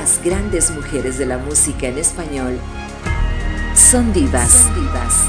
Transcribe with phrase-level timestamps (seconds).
[0.00, 2.58] Las grandes mujeres de la música en español
[3.74, 4.50] son divas.
[4.50, 5.26] Son divas.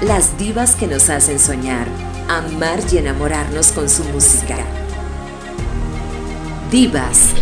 [0.00, 1.88] Las divas que nos hacen soñar,
[2.28, 4.58] amar y enamorarnos con su música.
[6.70, 7.34] Divas.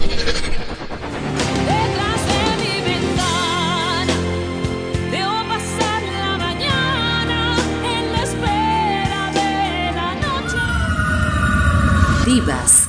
[12.25, 12.88] Divas.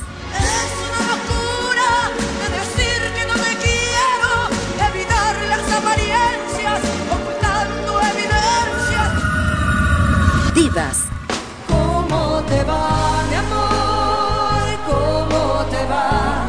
[10.80, 11.04] Divas.
[11.68, 14.78] ¿Cómo te va, mi amor?
[14.88, 16.48] ¿Cómo te va?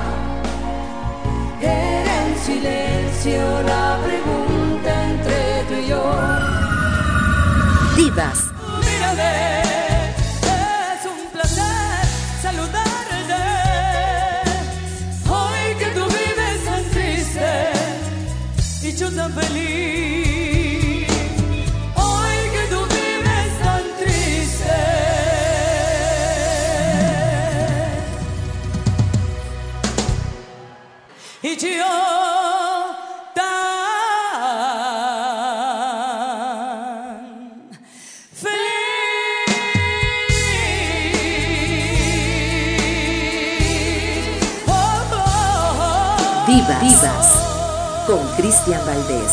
[1.59, 6.03] Era en silencio la pregunta entre tú y yo.
[7.97, 8.50] Divas.
[46.51, 48.03] Divas.
[48.05, 49.31] Con Cristian Valdés.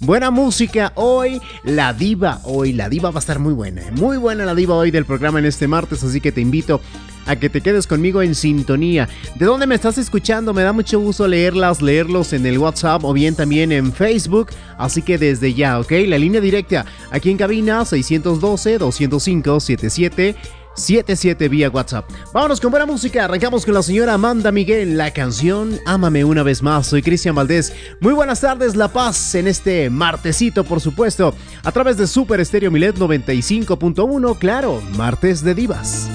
[0.00, 3.92] Buena música hoy, la diva, hoy la diva va a estar muy buena, ¿eh?
[3.92, 6.79] muy buena la diva hoy del programa en este martes, así que te invito
[7.26, 9.08] a que te quedes conmigo en sintonía.
[9.36, 10.54] ¿De dónde me estás escuchando?
[10.54, 14.50] Me da mucho gusto leerlas, leerlos en el WhatsApp o bien también en Facebook.
[14.78, 15.92] Así que desde ya, ¿ok?
[16.06, 20.36] La línea directa aquí en cabina 612-205-77.
[20.74, 22.08] 77 vía WhatsApp.
[22.32, 23.24] Vámonos con buena música.
[23.24, 24.96] Arrancamos con la señora Amanda Miguel.
[24.96, 26.86] La canción Ámame una vez más.
[26.86, 27.72] Soy Cristian Valdés.
[28.00, 32.70] Muy buenas tardes, La Paz, en este martesito, por supuesto, a través de Super Estéreo
[32.70, 34.38] Milet 95.1.
[34.38, 36.08] Claro, martes de divas.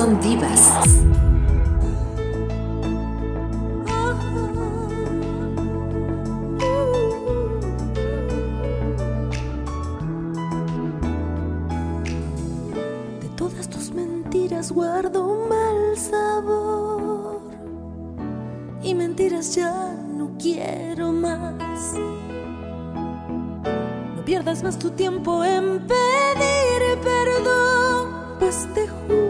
[0.00, 0.62] Son divas.
[13.20, 17.42] De todas tus mentiras guardo un mal sabor.
[18.82, 21.92] Y mentiras ya no quiero más.
[24.16, 29.29] No pierdas más tu tiempo en pedir perdón, pues te juro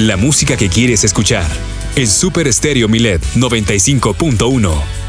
[0.00, 1.46] La música que quieres escuchar
[1.94, 4.99] en Super Stereo Milet 95.1.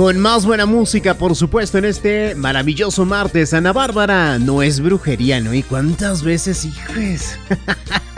[0.00, 3.52] Con más buena música, por supuesto, en este maravilloso martes.
[3.52, 5.52] Ana Bárbara, no es brujería, ¿no?
[5.52, 7.36] ¿Y cuántas veces, hijos?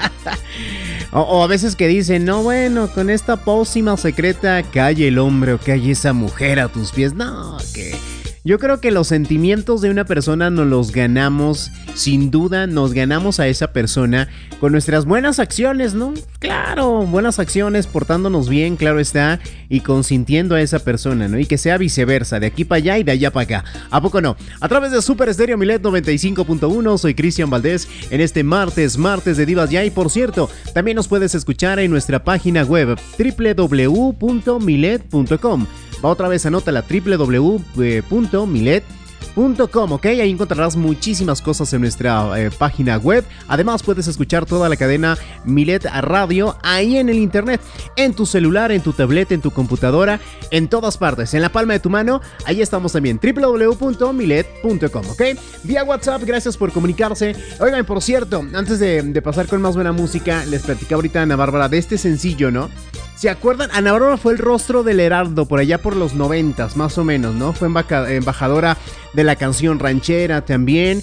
[1.11, 5.59] o, a veces que dicen, no, bueno, con esta pócima secreta calle el hombre o
[5.59, 7.15] calle esa mujer a tus pies.
[7.15, 7.97] No, que
[8.45, 13.39] yo creo que los sentimientos de una persona nos los ganamos, sin duda nos ganamos
[13.39, 14.27] a esa persona
[14.59, 16.13] con nuestras buenas acciones, ¿no?
[16.41, 21.39] Claro, buenas acciones, portándonos bien, claro está, y consintiendo a esa persona, ¿no?
[21.39, 23.65] Y que sea viceversa, de aquí para allá y de allá para acá.
[23.91, 24.37] ¿A poco no?
[24.61, 29.47] A través de Super Estéreo Milet 95.1, soy Cristian Valdés en este martes, martes de
[29.47, 29.85] Divas Ya.
[29.85, 35.67] Y por cierto, también nos puedes escuchar en nuestra página web www.milet.com.
[36.05, 39.03] Va otra vez, anota la www.milet.com
[39.37, 40.07] ¿ok?
[40.07, 43.25] Ahí encontrarás muchísimas cosas en nuestra eh, página web.
[43.49, 47.61] Además, puedes escuchar toda la cadena Milet Radio ahí en el internet,
[47.97, 51.75] en tu celular, en tu tableta, en tu computadora, en todas partes, en la palma
[51.75, 52.21] de tu mano.
[52.45, 55.23] Ahí estamos también, www.milet.com, ¿ok?
[55.65, 57.35] Vía WhatsApp, gracias por comunicarse.
[57.61, 61.69] Oigan, por cierto, antes de, pasar con más buena música, les platicaba ahorita Ana Bárbara
[61.69, 62.69] de este sencillo, ¿no?
[63.17, 63.71] ¿Se acuerdan?
[63.73, 67.35] Ana Bárbara fue el rostro del Heraldo por allá por los noventas, más o menos,
[67.35, 67.53] ¿no?
[67.53, 68.77] Fue embajadora
[69.13, 71.03] de la canción ranchera también.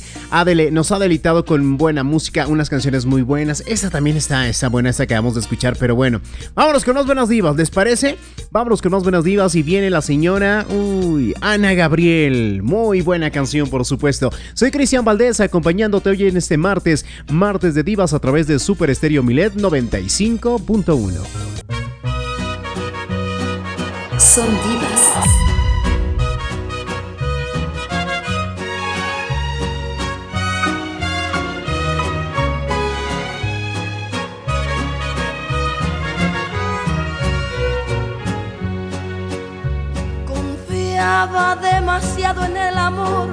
[0.71, 3.63] nos ha deleitado con buena música, unas canciones muy buenas.
[3.67, 6.19] Esa también está, esa buena, esa que vamos a escuchar, pero bueno.
[6.55, 8.17] Vámonos con más buenas divas, ¿les parece?
[8.51, 12.61] Vámonos con más buenas divas y viene la señora, uy, Ana Gabriel.
[12.63, 14.31] Muy buena canción, por supuesto.
[14.55, 18.89] Soy Cristian Valdés, acompañándote hoy en este martes, martes de divas a través de Super
[18.89, 21.78] Estéreo Milet 95.1
[24.29, 25.03] son divas.
[40.27, 43.29] Confiaba demasiado en el amor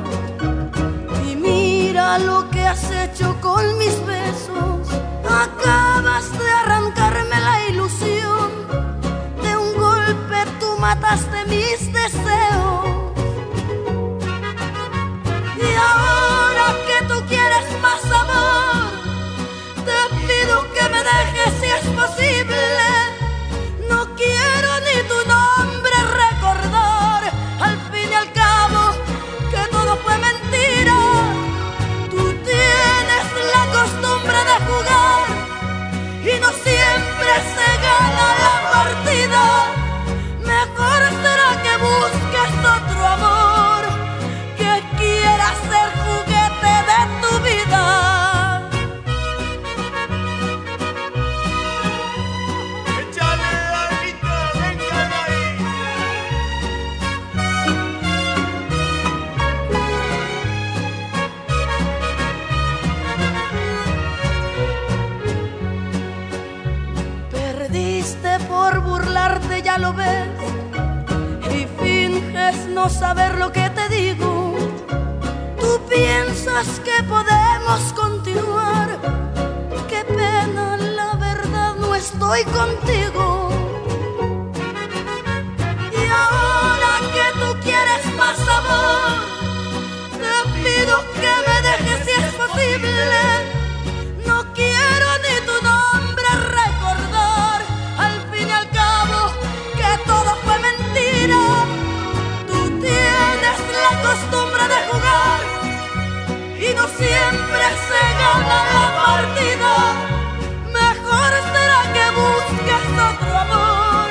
[1.28, 4.88] y mira lo que has hecho con mis besos.
[5.28, 8.95] Acabas de arrancarme la ilusión
[10.78, 13.12] mataste mis deseos.
[15.56, 18.92] Y ahora que tú quieres más amor,
[19.84, 22.62] te pido que me dejes si es posible.
[23.88, 24.65] No quiero
[72.88, 74.54] saber lo que te digo.
[75.58, 78.98] Tú piensas que podemos continuar.
[79.88, 83.50] Qué pena, la verdad, no estoy contigo.
[85.92, 89.12] Y ahora que tú quieres más amor,
[90.22, 93.35] te pido que me dejes si es posible.
[110.72, 114.08] Mejor será que busques otro amor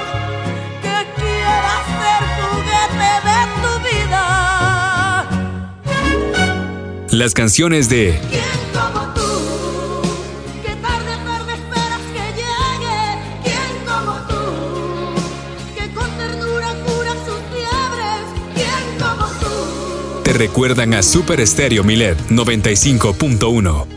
[0.81, 4.23] que quiera ser juguete de tu vida.
[7.11, 8.19] Las canciones de
[20.35, 23.94] recuerdan a Super Estéreo Milet 95.1.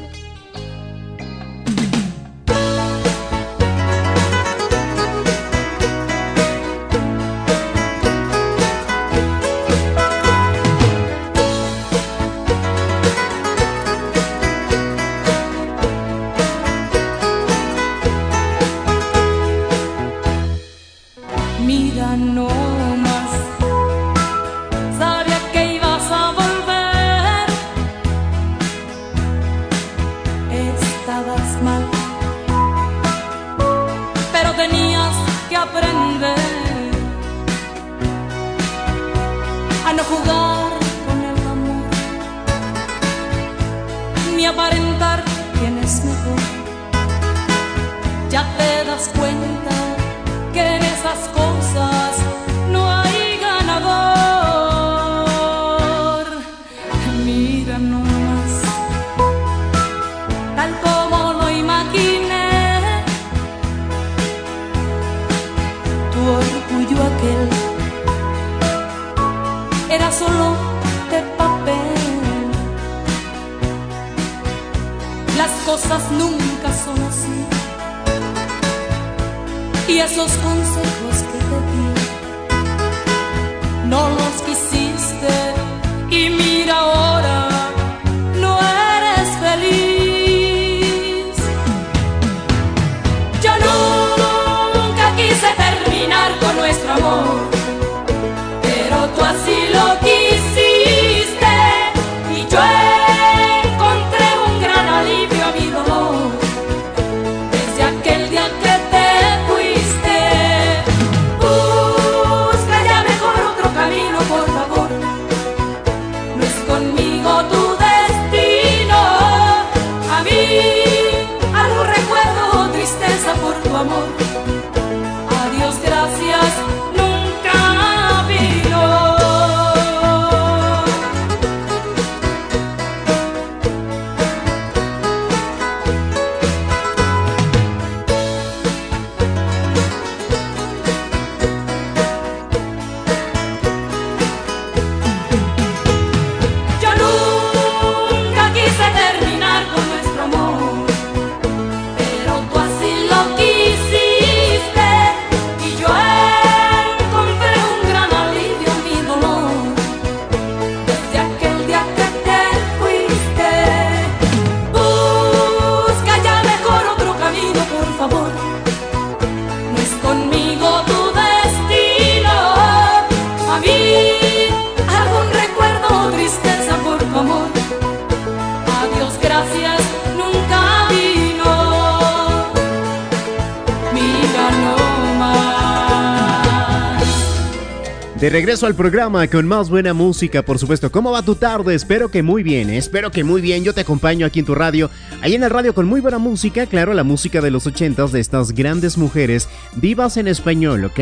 [188.28, 190.92] De regreso al programa con más buena música, por supuesto.
[190.92, 191.74] ¿Cómo va tu tarde?
[191.74, 192.76] Espero que muy bien, ¿eh?
[192.76, 193.64] espero que muy bien.
[193.64, 194.90] Yo te acompaño aquí en tu radio,
[195.22, 198.20] ahí en el radio con muy buena música, claro, la música de los ochentas de
[198.20, 201.00] estas grandes mujeres divas en español, ¿ok?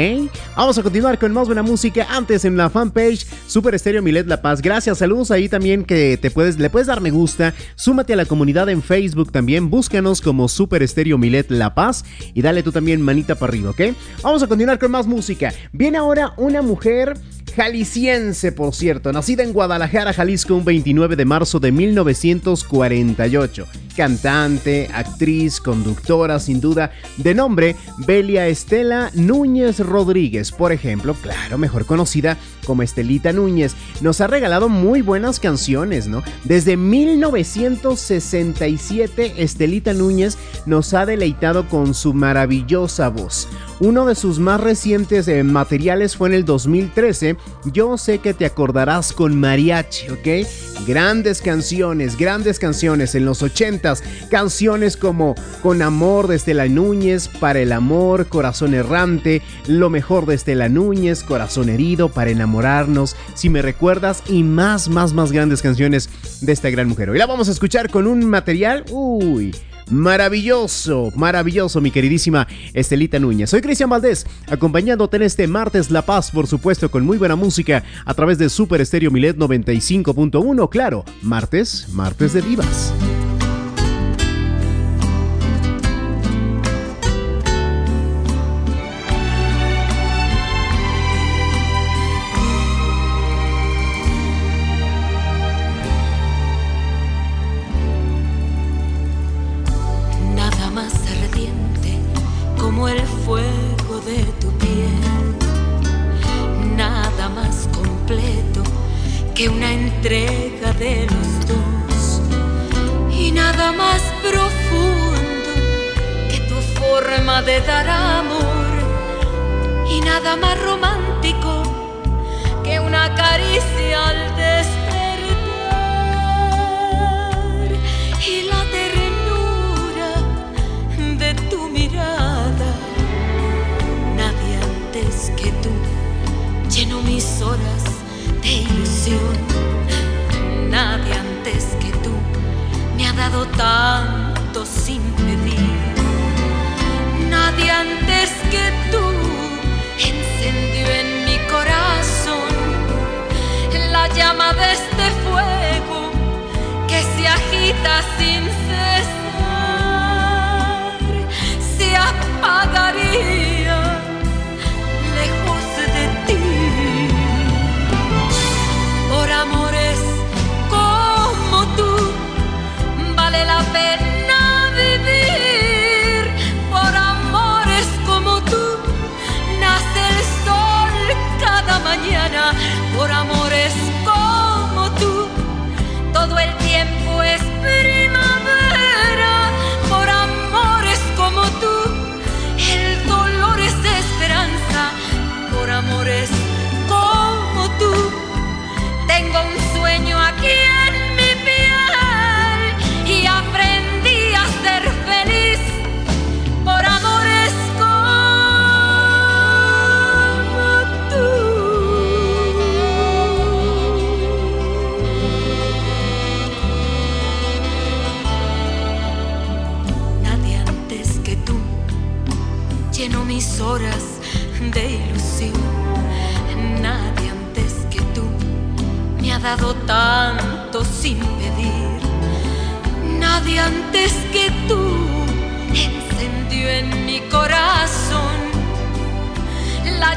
[0.56, 4.40] Vamos a continuar con más buena música antes en la fanpage Super Estéreo Milet La
[4.40, 4.62] Paz.
[4.62, 7.54] Gracias, saludos ahí también que te puedes, le puedes dar me gusta.
[7.74, 12.42] Súmate a la comunidad en Facebook también, búscanos como Super Estéreo Milet La Paz y
[12.42, 13.80] dale tú también manita para arriba, ¿ok?
[14.22, 15.52] Vamos a continuar con más música.
[15.72, 17.15] Viene ahora una mujer
[17.57, 23.66] jalisciense, por cierto, nacida en Guadalajara, Jalisco, un 29 de marzo de 1948.
[23.96, 27.74] Cantante, actriz, conductora, sin duda, de nombre
[28.06, 34.68] Belia Estela Núñez Rodríguez, por ejemplo, claro, mejor conocida como Estelita Núñez, nos ha regalado
[34.68, 36.22] muy buenas canciones, ¿no?
[36.44, 43.48] Desde 1967, Estelita Núñez nos ha deleitado con su maravillosa voz.
[43.80, 47.37] Uno de sus más recientes eh, materiales fue en el 2013,
[47.72, 50.46] Yo sé que te acordarás con mariachi, ¿ok?
[50.87, 53.42] Grandes canciones, grandes canciones en los
[53.87, 60.27] 80s, canciones como Con amor de Estela Núñez, Para el amor, Corazón errante, Lo mejor
[60.27, 65.62] de Estela Núñez, Corazón herido, Para enamorarnos, Si me recuerdas y más, más, más grandes
[65.62, 66.09] canciones
[66.40, 67.11] de esta gran mujer.
[67.11, 69.53] Hoy la vamos a escuchar con un material, uy,
[69.88, 73.51] Maravilloso, maravilloso, mi queridísima Estelita Núñez.
[73.51, 77.85] Soy Cristian Valdés, acompañándote en este martes La Paz, por supuesto, con muy buena música
[78.05, 80.68] a través de Super Estéreo Milet 95.1.
[80.70, 82.92] Claro, martes, martes de divas.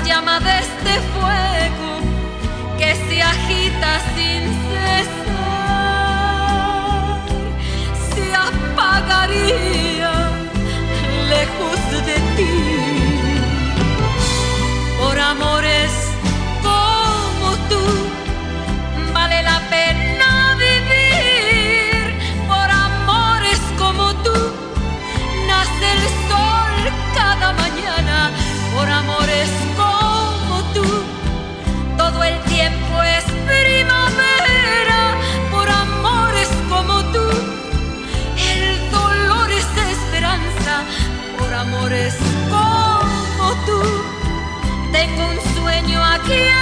[0.06, 1.92] llama de este fuego
[2.78, 5.50] que se agita sin cesar,
[8.10, 10.14] se apagaría
[11.30, 12.56] lejos de ti.
[15.00, 15.99] Por amores
[42.52, 43.82] como tú.
[44.92, 46.59] Tengo un sueño aquí.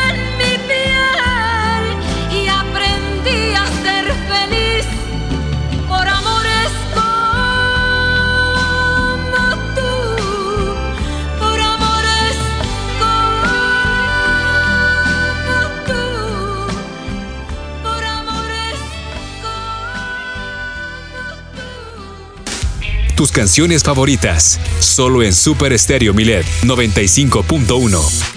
[23.17, 28.37] tus canciones favoritas, solo en Super Estéreo Milet 95.1.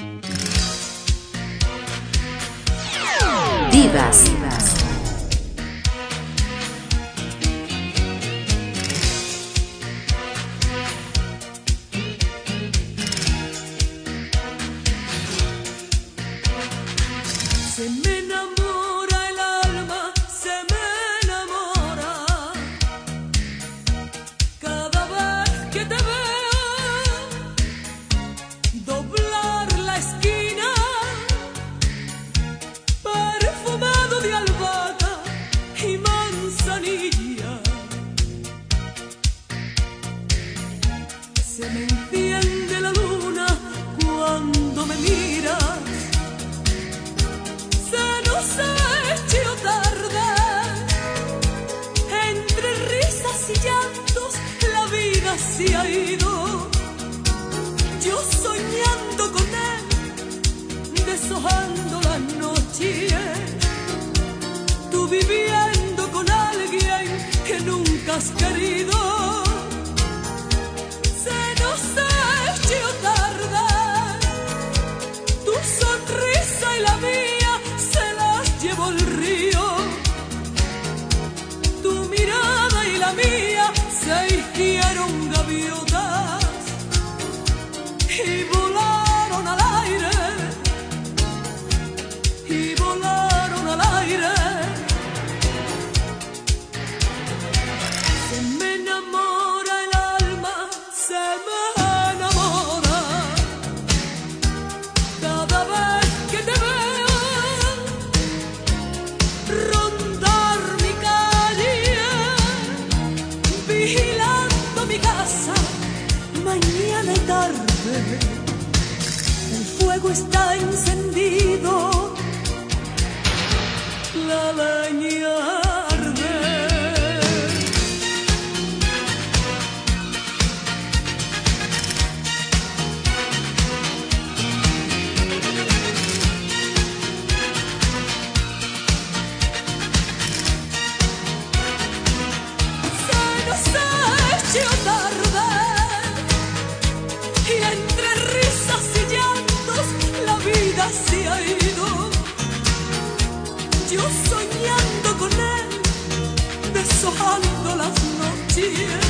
[157.76, 159.00] las noches,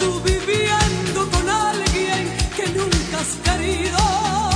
[0.00, 4.55] tú viviendo con alguien que nunca has querido.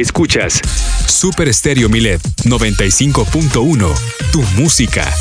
[0.00, 0.60] Escuchas
[1.06, 3.94] Super Estéreo Milet 95.1.
[4.30, 5.12] Tu música.